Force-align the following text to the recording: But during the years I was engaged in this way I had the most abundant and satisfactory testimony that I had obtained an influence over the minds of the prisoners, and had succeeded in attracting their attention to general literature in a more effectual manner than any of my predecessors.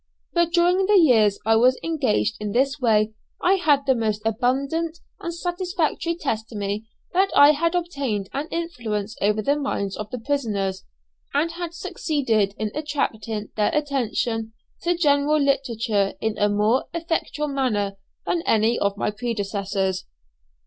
But 0.33 0.51
during 0.51 0.87
the 0.87 0.97
years 0.97 1.37
I 1.45 1.55
was 1.57 1.79
engaged 1.83 2.33
in 2.39 2.53
this 2.53 2.79
way 2.79 3.13
I 3.39 3.53
had 3.53 3.85
the 3.85 3.93
most 3.93 4.23
abundant 4.25 4.97
and 5.19 5.31
satisfactory 5.31 6.15
testimony 6.15 6.87
that 7.13 7.29
I 7.35 7.51
had 7.51 7.75
obtained 7.75 8.27
an 8.33 8.47
influence 8.49 9.15
over 9.21 9.43
the 9.43 9.55
minds 9.55 9.95
of 9.95 10.09
the 10.09 10.17
prisoners, 10.17 10.85
and 11.35 11.51
had 11.51 11.75
succeeded 11.75 12.55
in 12.57 12.71
attracting 12.73 13.49
their 13.55 13.69
attention 13.77 14.53
to 14.81 14.97
general 14.97 15.39
literature 15.39 16.15
in 16.19 16.35
a 16.39 16.49
more 16.49 16.85
effectual 16.95 17.47
manner 17.47 17.95
than 18.25 18.41
any 18.47 18.79
of 18.79 18.97
my 18.97 19.11
predecessors. 19.11 20.05